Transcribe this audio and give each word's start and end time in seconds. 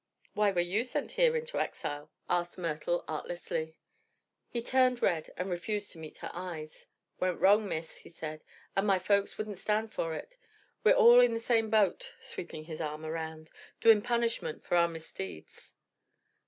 "Why 0.33 0.49
were 0.49 0.61
you 0.61 0.83
sent 0.83 1.11
here 1.11 1.37
into 1.37 1.59
exile?" 1.59 2.09
asked 2.27 2.57
Myrtle 2.57 3.05
artlessly. 3.07 3.75
He 4.49 4.63
turned 4.63 4.99
red 4.99 5.29
and 5.37 5.47
refused 5.51 5.91
to 5.91 5.99
meet 5.99 6.17
her 6.25 6.31
eyes. 6.33 6.87
"Went 7.19 7.39
wrong, 7.39 7.69
Miss," 7.69 7.97
he 7.99 8.09
said, 8.09 8.43
"and 8.75 8.87
my 8.87 8.97
folks 8.97 9.37
wouldn't 9.37 9.59
stand 9.59 9.93
for 9.93 10.15
it. 10.15 10.37
We're 10.83 10.93
all 10.95 11.19
in 11.19 11.35
the 11.35 11.39
same 11.39 11.69
boat," 11.69 12.15
sweeping 12.19 12.63
his 12.63 12.81
arm 12.81 13.05
around, 13.05 13.51
"doing 13.79 14.01
punishment 14.01 14.63
for 14.63 14.75
our 14.75 14.87
misdeeds." 14.87 15.75